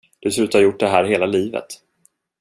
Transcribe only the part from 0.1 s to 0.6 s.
Du ser ut att